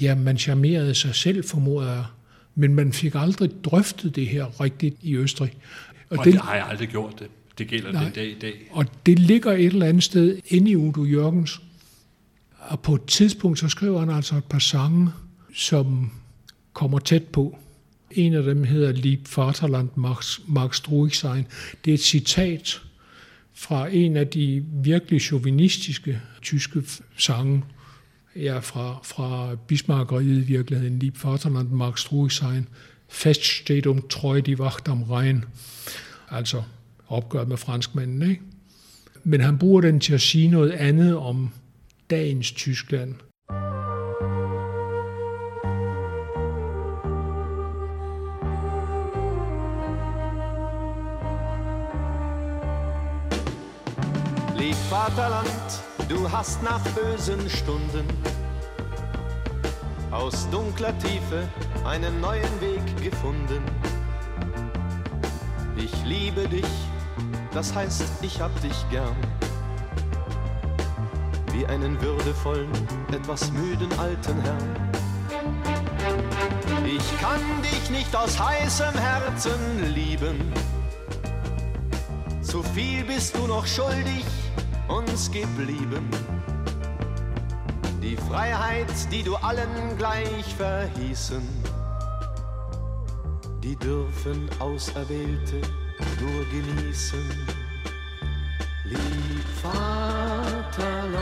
ja, 0.00 0.14
man 0.14 0.38
charmerede 0.38 0.94
sig 0.94 1.14
selv, 1.14 1.44
formoder 1.44 1.92
jeg, 1.92 2.04
men 2.54 2.74
man 2.74 2.92
fik 2.92 3.14
aldrig 3.14 3.50
drøftet 3.64 4.16
det 4.16 4.26
her 4.26 4.60
rigtigt 4.60 4.96
i 5.02 5.16
Østrig. 5.16 5.52
Og, 6.10 6.18
og 6.18 6.24
det, 6.24 6.32
det 6.32 6.42
har 6.42 6.54
jeg 6.54 6.66
aldrig 6.68 6.88
gjort 6.88 7.18
det. 7.18 7.26
Det 7.58 7.68
gælder 7.68 7.92
Nej. 7.92 8.04
den 8.04 8.12
dag 8.12 8.26
i 8.26 8.38
dag. 8.38 8.54
Og 8.70 8.86
det 9.06 9.18
ligger 9.18 9.52
et 9.52 9.66
eller 9.66 9.86
andet 9.86 10.02
sted 10.02 10.38
inde 10.46 10.70
i 10.70 10.76
Udo 10.76 11.04
Jørgens. 11.04 11.60
Og 12.58 12.80
på 12.80 12.94
et 12.94 13.04
tidspunkt, 13.04 13.58
så 13.58 13.68
skriver 13.68 14.00
han 14.00 14.10
altså 14.10 14.36
et 14.36 14.44
par 14.44 14.58
sange, 14.58 15.10
som 15.54 16.12
kommer 16.72 16.98
tæt 16.98 17.24
på. 17.24 17.58
En 18.10 18.34
af 18.34 18.42
dem 18.42 18.64
hedder 18.64 18.92
Lieb 18.92 19.36
Vaterland 19.36 19.88
Max, 19.96 20.38
Max 20.46 20.88
Ruhigsein. 20.88 21.46
Det 21.84 21.90
er 21.90 21.94
et 21.94 22.00
citat 22.00 22.80
fra 23.54 23.88
en 23.88 24.16
af 24.16 24.28
de 24.28 24.64
virkelig 24.72 25.20
chauvinistiske 25.20 26.20
tyske 26.42 26.82
sange, 27.16 27.62
ja, 28.36 28.58
fra, 28.58 29.00
fra 29.02 29.54
Bismarckeriet 29.54 30.36
i 30.36 30.46
virkeligheden, 30.46 30.98
Lieb 30.98 31.24
Vaterland 31.24 31.68
Max 31.68 32.12
Ruhigsein. 32.12 32.68
Fest 33.08 33.44
steht 33.44 33.86
um 33.86 34.08
treu 34.08 34.40
die 34.40 34.58
Wacht 34.58 34.88
am 34.88 35.02
Rhein. 35.02 35.44
Altså 36.30 36.62
opgør 37.08 37.44
med 37.44 37.56
franskmændene. 37.56 38.30
Ikke? 38.30 38.42
Men 39.24 39.40
han 39.40 39.58
bruger 39.58 39.80
den 39.80 40.00
til 40.00 40.14
at 40.14 40.20
sige 40.20 40.48
noget 40.48 40.70
andet 40.70 41.16
om 41.16 41.50
dagens 42.10 42.52
Tyskland. 42.52 43.14
Vaterland, 55.04 55.82
du 56.08 56.30
hast 56.30 56.62
nach 56.62 56.80
bösen 56.90 57.50
Stunden 57.50 58.06
aus 60.12 60.48
dunkler 60.50 60.96
Tiefe 60.98 61.42
einen 61.84 62.20
neuen 62.20 62.60
Weg 62.60 63.02
gefunden. 63.02 63.64
Ich 65.74 65.92
liebe 66.04 66.46
dich, 66.46 66.70
das 67.52 67.74
heißt, 67.74 68.04
ich 68.22 68.40
hab 68.40 68.52
dich 68.60 68.76
gern. 68.90 69.16
Wie 71.50 71.66
einen 71.66 72.00
würdevollen, 72.00 72.70
etwas 73.10 73.50
müden 73.50 73.90
alten 73.98 74.40
Herrn. 74.42 74.92
Ich 76.86 77.20
kann 77.20 77.40
dich 77.60 77.90
nicht 77.90 78.14
aus 78.14 78.38
heißem 78.38 78.94
Herzen 78.94 79.94
lieben. 79.94 80.52
Zu 82.40 82.62
viel 82.62 83.02
bist 83.02 83.34
du 83.34 83.48
noch 83.48 83.66
schuldig 83.66 84.24
uns 84.92 85.30
geblieben. 85.30 86.08
Die 88.02 88.16
Freiheit, 88.16 88.92
die 89.10 89.22
du 89.22 89.36
allen 89.36 89.96
gleich 89.96 90.54
verhießen, 90.56 91.42
die 93.62 93.76
dürfen 93.76 94.48
Auserwählte 94.58 95.60
nur 96.20 96.44
genießen. 96.50 97.46
Lieb 98.84 99.46
Vaterland, 99.62 101.12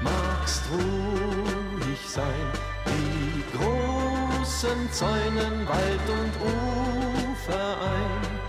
magst 0.00 0.62
ruhig 0.72 2.00
sein, 2.08 2.48
die 2.86 3.56
großen 3.56 4.90
Zäunen 4.92 5.66
Wald 5.68 6.06
und 6.08 6.32
Ufer 6.40 7.76
ein 7.80 8.41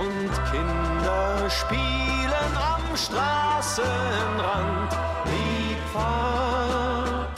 und 0.00 0.32
Kinder 0.50 1.50
spielen 1.50 2.52
am 2.72 2.96
Straßenrand. 2.96 4.90
Lieb 5.30 5.82
Vaterland, 5.92 7.34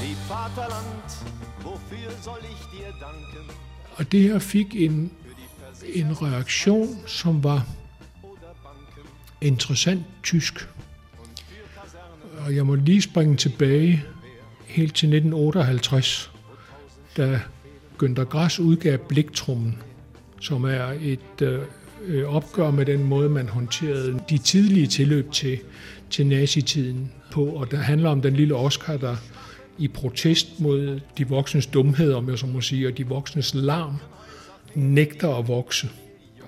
lieb 0.00 0.20
Vaterland, 0.28 1.08
wofür 1.62 2.10
soll 2.22 2.42
ich 2.52 2.62
dir 2.78 2.92
danken? 3.00 3.44
Og 3.96 4.12
det 4.12 4.20
her 4.20 4.38
fik 4.38 4.74
en, 4.76 5.10
en 5.94 6.22
reaktion, 6.22 6.98
som 7.06 7.44
var 7.44 7.66
interessant 9.40 10.04
tysk. 10.22 10.68
Og 12.46 12.56
jeg 12.56 12.66
må 12.66 12.74
lige 12.74 13.02
springe 13.02 13.36
tilbage 13.36 14.04
helt 14.66 14.94
til 14.94 15.06
1958, 15.06 16.30
da 17.16 17.40
Günther 17.98 18.24
Grass 18.24 18.60
udgav 18.60 18.98
Bliktrummen, 18.98 19.78
som 20.40 20.64
er 20.64 20.92
et 21.02 21.42
øh, 21.42 21.60
øh, 22.06 22.24
opgør 22.24 22.70
med 22.70 22.86
den 22.86 23.04
måde, 23.04 23.28
man 23.28 23.48
håndterede 23.48 24.20
de 24.30 24.38
tidlige 24.38 24.86
tilløb 24.86 25.32
til, 25.32 25.58
til 26.10 26.26
nazitiden 26.26 27.12
på. 27.32 27.44
Og 27.44 27.70
det 27.70 27.78
handler 27.78 28.10
om 28.10 28.22
den 28.22 28.34
lille 28.34 28.54
Oscar, 28.54 28.96
der 28.96 29.16
i 29.78 29.88
protest 29.88 30.60
mod 30.60 31.00
de 31.18 31.28
voksnes 31.28 31.66
dumhed, 31.66 32.12
om 32.12 32.30
jeg 32.30 32.38
så 32.38 32.46
må 32.46 32.60
sige, 32.60 32.88
og 32.88 32.98
de 32.98 33.06
voksnes 33.06 33.54
larm, 33.54 33.96
nægter 34.74 35.34
at 35.34 35.48
vokse 35.48 35.88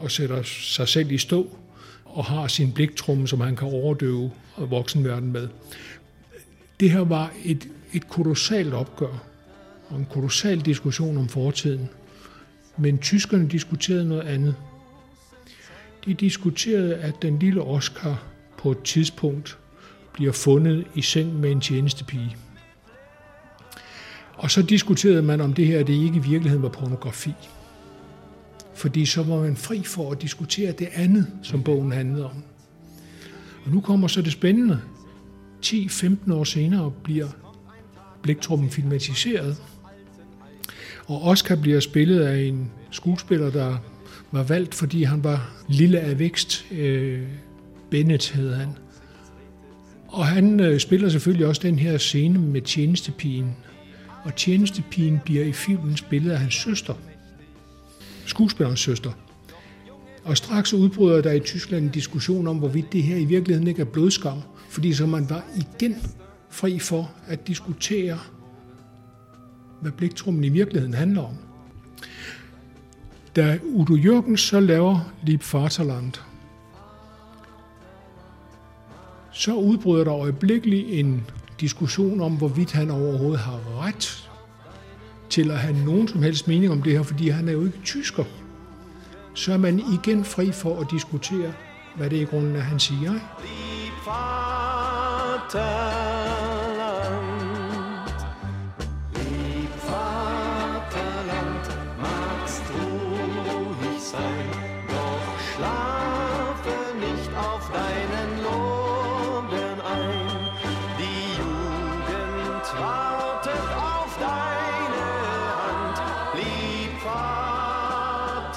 og 0.01 0.11
sætter 0.11 0.43
sig 0.43 0.89
selv 0.89 1.13
i 1.13 1.19
stå 1.19 1.57
og 2.05 2.25
har 2.25 2.47
sin 2.47 2.73
bliktrumme, 2.73 3.29
som 3.29 3.41
han 3.41 3.57
kan 3.57 3.69
overdøve 3.69 4.31
voksenverden 4.57 5.33
med. 5.33 5.49
Det 6.81 6.91
her 6.91 7.01
var 7.01 7.33
et, 7.45 7.69
et 7.93 8.09
kolossalt 8.09 8.75
opgør 8.75 9.30
og 9.91 9.99
en 9.99 10.07
kolossal 10.11 10.61
diskussion 10.61 11.17
om 11.19 11.29
fortiden. 11.29 11.89
Men 12.77 12.99
tyskerne 12.99 13.49
diskuterede 13.49 14.09
noget 14.09 14.23
andet. 14.23 14.55
De 16.05 16.15
diskuterede, 16.15 16.95
at 16.97 17.23
den 17.23 17.39
lille 17.39 17.63
Oscar 17.63 18.23
på 18.59 18.71
et 18.71 18.83
tidspunkt 18.83 19.59
bliver 20.13 20.33
fundet 20.33 20.87
i 20.95 21.03
seng 21.03 21.41
med 21.41 21.51
en 21.51 21.61
tjenestepige. 21.61 22.37
Og 24.35 24.51
så 24.51 24.63
diskuterede 24.63 25.23
man, 25.23 25.41
om 25.41 25.53
det 25.53 25.67
her 25.67 25.83
det 25.83 25.93
ikke 25.93 26.17
i 26.17 26.23
virkeligheden 26.23 26.63
var 26.63 26.69
pornografi. 26.69 27.35
Fordi 28.75 29.07
så 29.07 29.23
var 29.23 29.41
man 29.41 29.57
fri 29.57 29.83
for 29.85 30.13
at 30.13 30.23
diskutere 30.23 30.73
det 30.73 30.89
andet, 30.95 31.27
som 31.43 31.63
bogen 31.63 31.93
handlede 31.93 32.25
om. 32.25 32.43
Og 33.65 33.71
nu 33.71 33.81
kommer 33.81 34.09
så 34.09 34.23
det 34.23 34.33
spændende. 34.33 34.81
10-15 35.67 36.33
år 36.33 36.45
senere 36.45 36.93
bliver 37.05 37.29
Bliktruppen 38.23 38.71
filmatiseret. 38.71 39.63
Og 41.11 41.23
Oscar 41.23 41.57
bliver 41.57 41.81
spillet 41.81 42.21
af 42.21 42.41
en 42.41 42.71
skuespiller, 42.91 43.51
der 43.51 43.77
var 44.33 44.43
valgt, 44.43 44.75
fordi 44.75 45.03
han 45.03 45.25
var 45.25 45.51
lille 45.69 46.01
af 46.01 46.19
vækst. 46.19 46.67
Øh, 46.73 47.23
Bennett 47.91 48.31
hed 48.31 48.55
han. 48.55 48.69
Og 50.09 50.27
han 50.27 50.61
øh, 50.61 50.81
spiller 50.81 51.09
selvfølgelig 51.09 51.47
også 51.47 51.63
den 51.63 51.79
her 51.79 51.99
scene 51.99 52.39
med 52.39 52.63
tjenestepigen. 52.63 53.57
Og 54.25 54.37
tjenestepigen 54.37 55.21
bliver 55.25 55.45
i 55.45 55.53
filmen 55.53 55.97
spillet 55.97 56.31
af 56.31 56.39
hans 56.39 56.55
søster. 56.55 56.95
Skuespillerens 58.27 58.81
søster. 58.81 59.11
Og 60.25 60.37
straks 60.37 60.73
udbryder 60.73 61.21
der 61.21 61.33
i 61.33 61.41
Tyskland 61.41 61.85
en 61.85 61.91
diskussion 61.91 62.47
om, 62.47 62.59
hvorvidt 62.59 62.93
det 62.93 63.03
her 63.03 63.17
i 63.17 63.25
virkeligheden 63.25 63.69
ikke 63.69 63.81
er 63.81 63.87
blodskam. 63.87 64.43
Fordi 64.69 64.93
så 64.93 65.07
man 65.07 65.31
var 65.31 65.45
igen 65.57 65.97
fri 66.51 66.79
for 66.79 67.11
at 67.27 67.47
diskutere, 67.47 68.19
hvad 69.81 69.93
bliktrummen 69.93 70.45
i 70.45 70.49
virkeligheden 70.49 70.95
handler 70.95 71.23
om. 71.23 71.35
Da 73.37 73.59
Udo 73.65 73.95
Jørgens 73.95 74.41
så 74.41 74.61
laver 74.61 75.13
Lieb 75.23 75.43
Vaterland, 75.53 76.13
så 79.33 79.55
udbryder 79.55 80.05
der 80.05 80.15
øjeblikkeligt 80.15 80.87
en 80.89 81.25
diskussion 81.61 82.21
om, 82.21 82.37
hvorvidt 82.37 82.73
han 82.73 82.91
overhovedet 82.91 83.41
har 83.41 83.87
ret 83.87 84.31
til 85.31 85.51
at 85.51 85.59
have 85.59 85.85
nogen 85.85 86.09
som 86.09 86.23
helst 86.23 86.49
mening 86.49 86.73
om 86.73 86.83
det 86.83 86.93
her, 86.93 87.03
fordi 87.03 87.29
han 87.29 87.49
er 87.49 87.53
jo 87.53 87.65
ikke 87.65 87.81
tysker. 87.85 88.25
Så 89.35 89.53
er 89.53 89.59
man 89.59 89.79
igen 89.79 90.25
fri 90.25 90.53
for 90.53 90.81
at 90.81 90.87
diskutere, 90.91 91.53
hvad 91.97 92.11
det 92.11 92.17
i 92.17 92.25
grunden 92.25 92.57
er, 92.57 92.61
han 92.61 92.79
siger. 92.79 93.13
Lieb 93.13 94.07
Vaterland, 94.07 96.60
Og 118.51 118.57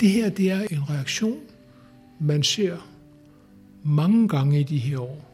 det 0.00 0.10
her, 0.10 0.30
det 0.30 0.50
er 0.50 0.60
en 0.60 0.90
reaktion, 0.90 1.40
man 2.20 2.42
ser 2.42 2.76
mange 3.82 4.28
gange 4.28 4.60
i 4.60 4.62
de 4.62 4.78
her 4.78 4.98
år. 4.98 5.32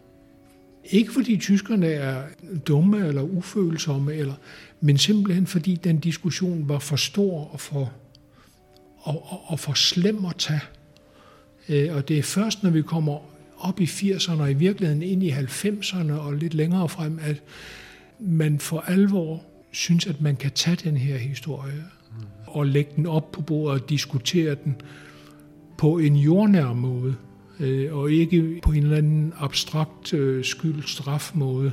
Ikke 0.84 1.12
fordi 1.12 1.36
tyskerne 1.36 1.86
er 1.86 2.22
dumme 2.66 3.06
eller 3.06 3.22
ufølsomme, 3.22 4.14
eller, 4.14 4.34
men 4.80 4.98
simpelthen 4.98 5.46
fordi 5.46 5.74
den 5.74 5.98
diskussion 5.98 6.68
var 6.68 6.78
for 6.78 6.96
stor 6.96 7.48
og 7.52 7.60
for, 7.60 7.92
og, 9.00 9.32
og, 9.32 9.40
og 9.46 9.60
for 9.60 9.72
slem 9.72 10.24
at 10.24 10.36
tage. 10.38 10.60
Øh, 11.68 11.96
Og 11.96 12.08
det 12.08 12.18
er 12.18 12.22
først, 12.22 12.62
når 12.62 12.70
vi 12.70 12.82
kommer 12.82 13.18
op 13.58 13.80
i 13.80 13.84
80'erne 13.84 14.40
og 14.40 14.50
i 14.50 14.54
virkeligheden 14.54 15.02
ind 15.02 15.22
i 15.22 15.30
90'erne 15.30 16.12
og 16.12 16.34
lidt 16.34 16.54
længere 16.54 16.88
frem, 16.88 17.18
at 17.22 17.42
man 18.18 18.58
for 18.58 18.80
alvor 18.80 19.42
synes, 19.72 20.06
at 20.06 20.20
man 20.20 20.36
kan 20.36 20.50
tage 20.50 20.76
den 20.76 20.96
her 20.96 21.16
historie 21.16 21.84
og 22.46 22.66
lægge 22.66 22.90
den 22.96 23.06
op 23.06 23.32
på 23.32 23.42
bordet 23.42 23.82
og 23.82 23.88
diskutere 23.88 24.56
den 24.64 24.76
på 25.78 25.98
en 25.98 26.16
jordnær 26.16 26.72
måde, 26.72 27.14
øh, 27.60 27.94
og 27.94 28.12
ikke 28.12 28.60
på 28.62 28.72
en 28.72 28.82
eller 28.82 28.96
anden 28.96 29.32
abstrakt 29.38 30.14
øh, 30.14 30.44
skyld-straf 30.44 31.30
måde, 31.34 31.72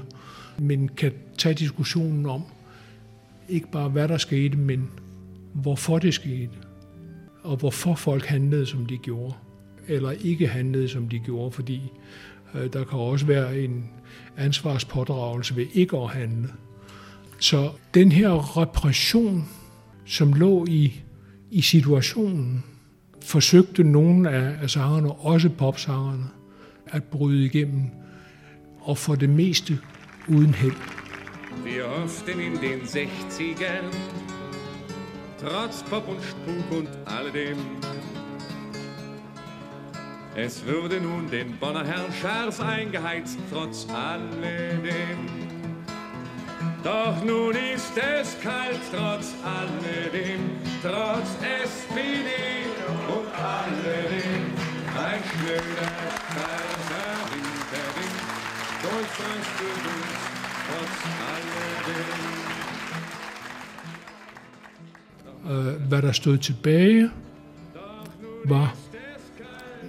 men 0.58 0.88
kan 0.90 1.12
tage 1.38 1.56
diskussionen 1.56 2.26
om 2.26 2.44
ikke 3.50 3.72
bare 3.72 3.90
hvad 3.90 4.08
der 4.08 4.18
skete, 4.18 4.58
men 4.58 4.90
hvorfor 5.54 6.00
det 6.00 6.14
skete, 6.14 6.50
og 7.46 7.58
hvorfor 7.58 7.96
folk 7.96 8.26
handlede, 8.26 8.66
som 8.66 8.86
de 8.86 8.98
gjorde, 8.98 9.34
eller 9.88 10.12
ikke 10.12 10.48
handlede, 10.48 10.90
som 10.90 11.10
de 11.10 11.20
gjorde, 11.20 11.52
fordi 11.52 11.82
øh, 12.56 12.74
der 12.74 12.84
kan 12.84 13.00
også 13.00 13.26
være 13.26 13.60
en 13.60 13.90
ansvarspådragelse 14.38 15.56
ved 15.56 15.66
ikke 15.74 15.98
at 15.98 16.10
handle. 16.10 16.50
Så 17.40 17.70
den 17.94 18.12
her 18.12 18.58
repression, 18.58 19.50
som 20.06 20.34
lå 20.34 20.66
i, 20.66 21.02
i 21.52 21.62
situationen, 21.62 22.64
forsøgte 23.22 23.84
nogle 23.84 24.30
af, 24.30 24.56
af 24.62 24.70
sangerne, 24.70 25.12
også 25.12 25.50
popsangerne, 25.50 26.24
at 26.88 27.04
bryde 27.04 27.46
igennem, 27.46 27.84
og 28.82 28.98
for 28.98 29.16
det 29.16 29.30
meste 29.30 29.80
uden 30.28 30.54
held. 30.54 30.76
Wie 31.66 31.86
oft 31.86 32.28
in 32.28 32.38
den 32.38 32.82
60ern, 32.82 34.35
trotz 35.46 35.84
Pop 35.84 36.08
und 36.08 36.22
Spuk 36.24 36.72
und 36.72 36.90
alledem. 37.06 37.58
Es 40.36 40.66
würde 40.66 41.00
nun 41.00 41.30
den 41.30 41.58
Bonner 41.58 41.86
Herrn 41.86 42.12
scharf 42.22 42.60
eingeheizt, 42.60 43.38
trotz 43.52 43.88
alledem. 43.90 45.30
Doch 46.84 47.24
nun 47.24 47.56
ist 47.56 47.94
es 47.98 48.40
kalt, 48.42 48.82
trotz 48.92 49.34
alledem, 49.44 50.52
trotz 50.82 51.30
SPD 51.64 52.66
und 53.08 53.28
alledem. 53.42 54.54
Ein 54.98 55.24
schnöder, 55.30 55.92
kalter 56.34 56.75
Øh, 65.52 65.88
hvad 65.88 66.02
der 66.02 66.12
stod 66.12 66.38
tilbage, 66.38 67.10
var 68.46 68.76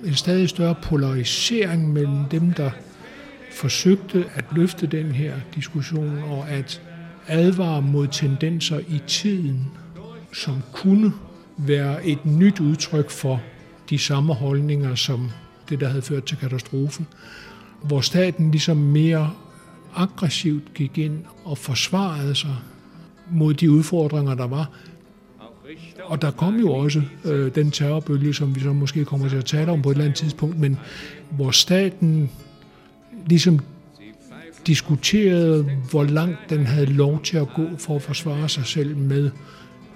en 0.05 0.15
stadig 0.15 0.49
større 0.49 0.75
polarisering 0.83 1.93
mellem 1.93 2.25
dem, 2.25 2.53
der 2.53 2.71
forsøgte 3.53 4.25
at 4.35 4.45
løfte 4.53 4.87
den 4.87 5.13
her 5.13 5.35
diskussion 5.55 6.19
og 6.19 6.51
at 6.51 6.83
advare 7.27 7.83
mod 7.83 8.07
tendenser 8.07 8.79
i 8.79 9.03
tiden, 9.07 9.67
som 10.33 10.63
kunne 10.73 11.13
være 11.57 12.07
et 12.07 12.27
nyt 12.27 12.61
udtryk 12.61 13.11
for 13.11 13.43
de 13.91 13.99
samme 13.99 14.35
holdninger 14.35 14.95
som 14.95 15.31
det, 15.69 15.81
der 15.81 15.89
havde 15.89 16.03
ført 16.03 16.25
til 16.25 16.37
katastrofen, 16.37 17.07
hvor 17.83 18.01
staten 18.01 18.51
ligesom 18.51 18.77
mere 18.77 19.31
aggressivt 19.97 20.75
gik 20.75 20.99
ind 20.99 21.25
og 21.45 21.59
forsvarede 21.59 22.35
sig 22.35 22.57
mod 23.31 23.55
de 23.55 23.71
udfordringer, 23.71 24.35
der 24.35 24.47
var, 24.47 24.71
og 26.07 26.23
der 26.23 26.31
kom 26.31 26.57
jo 26.57 26.73
også 26.73 27.03
øh, 27.25 27.55
den 27.55 27.71
terrorbølge, 27.71 28.35
som 28.35 28.55
vi 28.55 28.61
så 28.61 28.73
måske 28.73 29.05
kommer 29.05 29.29
til 29.29 29.37
at 29.37 29.45
tale 29.45 29.73
om 29.73 29.83
på 29.83 29.91
et 29.91 29.95
eller 29.95 30.05
andet 30.05 30.19
tidspunkt, 30.19 30.59
men 30.59 30.79
hvor 31.31 31.51
staten 31.51 32.31
ligesom 33.27 33.61
diskuterede, 34.67 35.71
hvor 35.91 36.05
langt 36.05 36.39
den 36.51 36.67
havde 36.67 36.87
lov 36.87 37.23
til 37.23 37.37
at 37.37 37.49
gå 37.55 37.67
for 37.79 37.97
at 37.97 38.03
forsvare 38.03 38.49
sig 38.49 38.67
selv 38.67 38.97
med 38.97 39.31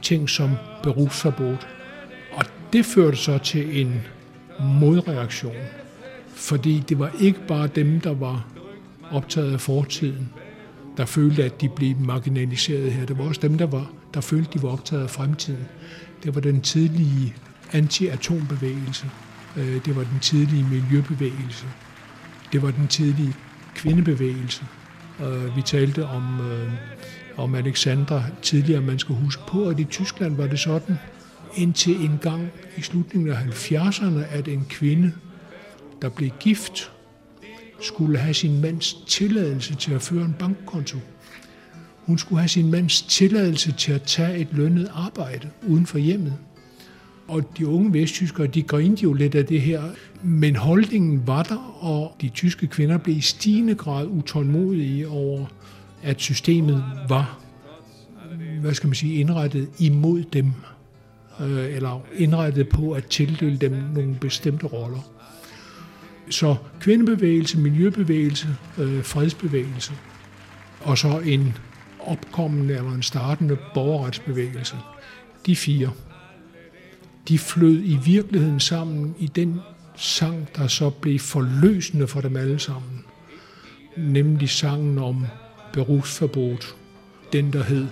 ting 0.03 0.31
som 0.31 0.51
berufsforbud. 0.83 1.57
Og 2.33 2.45
det 2.73 2.87
førte 2.87 3.17
så 3.17 3.39
til 3.39 3.81
en 3.81 4.01
modreaktion, 4.61 5.57
fordi 6.35 6.83
det 6.89 6.99
var 6.99 7.13
ikke 7.21 7.47
bare 7.49 7.67
dem, 7.67 8.01
der 8.01 8.15
var 8.15 8.47
optaget 9.11 9.53
af 9.53 9.61
fortiden, 9.61 10.29
der 10.97 11.05
følte, 11.05 11.45
at 11.45 11.61
de 11.61 11.69
blev 11.69 11.97
marginaliseret 12.01 12.93
her. 12.93 13.07
Det 13.07 13.19
var 13.19 13.25
også 13.25 13.41
dem, 13.41 13.59
der, 13.59 13.67
var, 13.67 13.91
der 14.15 14.21
følte, 14.21 14.51
de 14.55 14.63
var 14.63 14.69
optaget 14.69 15.03
af 15.03 15.11
fremtiden. 15.11 15.69
Det 16.23 16.35
var 16.35 16.41
den 16.41 16.61
tidlige 16.61 17.35
anti-atombevægelse. 17.73 19.11
Øh, 19.57 19.85
det 19.85 19.97
var 19.97 20.03
den 20.03 20.19
tidlige 20.21 20.65
miljøbevægelse. 20.65 21.67
Det 22.53 22.63
var 22.63 22.71
den 22.71 22.89
tidlige 22.89 23.35
kvindebevægelse. 23.75 24.65
Vi 25.57 25.63
talte 25.63 26.07
om 26.07 26.41
øh, 26.41 26.73
om 27.41 27.55
Alexandra 27.55 28.23
tidligere. 28.43 28.81
Man 28.81 28.99
skal 28.99 29.15
huske 29.15 29.43
på, 29.49 29.69
at 29.69 29.81
i 29.81 29.85
Tyskland 29.85 30.37
var 30.37 30.47
det 30.47 30.61
sådan, 30.61 30.99
indtil 31.57 32.05
en 32.05 32.19
gang 32.23 32.51
i 32.77 32.81
slutningen 32.81 33.31
af 33.31 33.37
70'erne, 33.37 34.35
at 34.35 34.49
en 34.49 34.67
kvinde, 34.69 35.13
der 36.03 36.09
blev 36.09 36.31
gift, 36.41 36.93
skulle 37.81 38.19
have 38.19 38.35
sin 38.35 38.61
mands 38.61 38.95
tilladelse 39.07 39.75
til 39.75 39.93
at 39.93 40.03
føre 40.03 40.25
en 40.25 40.37
bankkonto. 40.39 40.99
Hun 42.11 42.19
skulle 42.19 42.41
have 42.41 42.49
sin 42.49 42.71
mands 42.71 43.03
tilladelse 43.03 43.73
til 43.73 43.93
at 43.93 44.03
tage 44.03 44.39
et 44.39 44.49
lønnet 44.53 44.91
arbejde 44.95 45.49
uden 45.67 45.87
for 45.87 45.99
hjemmet. 45.99 46.37
Og 47.29 47.59
de 47.59 47.67
unge 47.67 47.93
vesttyskere, 47.93 48.47
de 48.47 48.63
grinede 48.63 49.03
jo 49.03 49.13
lidt 49.13 49.35
af 49.35 49.47
det 49.47 49.61
her, 49.61 49.83
men 50.23 50.57
holdningen 50.57 51.27
var 51.27 51.43
der, 51.43 51.79
og 51.81 52.17
de 52.21 52.29
tyske 52.29 52.67
kvinder 52.67 52.99
blev 52.99 53.17
i 53.17 53.21
stigende 53.21 53.75
grad 53.75 54.07
utålmodige 54.07 55.09
over, 55.09 55.47
at 56.03 56.21
systemet 56.21 56.85
var, 57.09 57.41
hvad 58.61 58.75
skal 58.75 58.87
man 58.87 58.95
sige, 58.95 59.15
indrettet 59.15 59.69
imod 59.79 60.23
dem, 60.23 60.53
øh, 61.41 61.77
eller 61.77 62.03
indrettet 62.17 62.69
på 62.69 62.93
at 62.93 63.05
tildele 63.05 63.57
dem 63.57 63.73
nogle 63.95 64.15
bestemte 64.21 64.67
roller. 64.67 65.11
Så 66.31 66.57
kvindebevægelse, 66.81 67.59
miljøbevægelse, 67.59 68.49
øh, 68.79 69.05
fredsbevægelse, 69.05 69.93
og 70.81 70.99
så 70.99 71.19
en 71.19 71.55
opkommende 72.07 72.75
eller 72.75 72.93
en 72.93 73.03
startende 73.03 73.57
borgerretsbevægelse. 73.75 74.77
De 75.47 75.57
fire, 75.57 75.91
de 77.29 77.39
flød 77.39 77.83
i 77.85 77.99
virkeligheden 78.05 78.61
sammen 78.61 79.15
i 79.19 79.27
den 79.27 79.61
sang, 79.97 80.49
der 80.57 80.67
så 80.67 80.91
blev 80.91 81.19
forløsende 81.19 82.07
for 82.09 82.21
dem 82.21 82.37
alle 82.37 82.59
sammen. 82.59 83.05
Nemlig 83.97 84.51
sangen 84.51 84.99
om 84.99 85.27
berufsforbot. 85.73 86.75
den 87.33 87.53
der 87.53 87.63
hed 87.63 87.87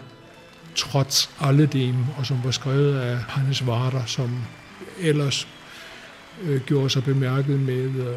Trots 0.76 1.30
alle 1.40 1.66
dem, 1.66 1.94
og 2.18 2.26
som 2.26 2.40
var 2.44 2.50
skrevet 2.50 2.98
af 2.98 3.18
Hannes 3.18 3.66
Varder, 3.66 4.04
som 4.04 4.30
ellers 5.00 5.48
øh, 6.42 6.60
gjorde 6.60 6.90
sig 6.90 7.04
bemærket 7.04 7.60
med, 7.60 7.84
øh, 7.84 8.16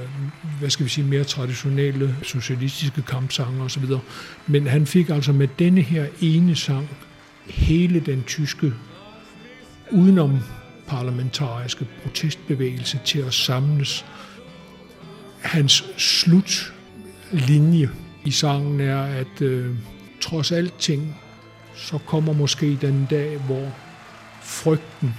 hvad 0.59 0.69
skal 0.69 0.83
vi 0.85 0.89
sige, 0.89 1.07
mere 1.07 1.23
traditionelle 1.23 2.15
socialistiske 2.23 3.01
kampsange 3.01 3.63
osv. 3.63 3.83
Men 4.47 4.67
han 4.67 4.85
fik 4.85 5.09
altså 5.09 5.31
med 5.31 5.47
denne 5.59 5.81
her 5.81 6.05
ene 6.21 6.55
sang 6.55 6.89
hele 7.45 7.99
den 7.99 8.23
tyske 8.23 8.73
udenom 9.91 10.39
parlamentariske 10.87 11.87
protestbevægelse 12.03 12.99
til 13.05 13.19
at 13.19 13.33
samles. 13.33 14.05
Hans 15.41 15.85
slutlinje 15.97 17.89
i 18.25 18.31
sangen 18.31 18.79
er, 18.79 19.01
at 19.01 19.41
øh, 19.41 19.75
trods 20.21 20.51
alting, 20.51 21.17
så 21.75 21.97
kommer 21.97 22.33
måske 22.33 22.77
den 22.81 23.07
dag, 23.09 23.37
hvor 23.37 23.71
frygten 24.41 25.15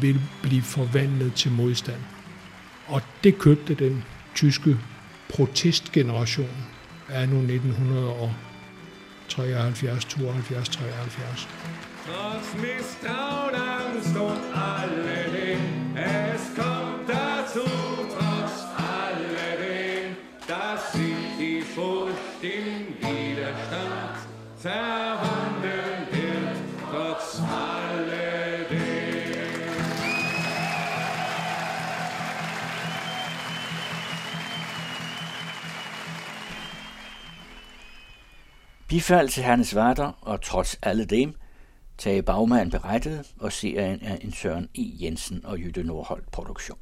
vil 0.00 0.20
blive 0.42 0.62
forvandlet 0.62 1.34
til 1.34 1.52
modstand. 1.52 2.00
Og 2.86 3.02
det 3.24 3.38
købte 3.38 3.74
den 3.74 4.04
tyske 4.34 4.76
protestgeneration 5.28 6.66
af 7.08 7.28
nu 7.28 7.36
1973, 7.36 10.04
72, 10.04 10.68
73. 10.68 11.48
Trotz 12.06 12.54
Misstrauen, 12.54 13.54
Angst 13.54 14.16
und 14.16 14.40
alledem, 14.54 15.60
es 15.96 16.50
kommt 16.56 17.08
dazu, 17.08 17.68
trotz 18.14 18.52
alledem, 18.76 20.16
dass 20.48 20.92
sich 20.92 21.36
die 21.38 21.62
Furcht 21.62 22.42
im 22.42 22.94
Widerstand 23.00 24.16
verwandeln 24.58 25.09
Bifald 38.90 39.28
til 39.28 39.42
Hannes 39.42 39.74
Vader 39.74 40.12
og 40.20 40.42
trods 40.42 40.78
alle 40.82 41.04
dem, 41.04 41.34
Tage 41.98 42.22
Bagman 42.22 42.70
berettet, 42.70 43.32
og 43.40 43.52
serien 43.52 43.98
er 44.02 44.16
en 44.16 44.32
Søren 44.32 44.68
E. 44.74 44.82
Jensen 45.00 45.46
og 45.46 45.58
Jytte 45.58 45.82
Nordholt 45.82 46.30
produktion. 46.30 46.78